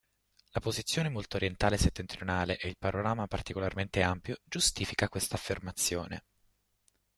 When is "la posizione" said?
0.53-1.09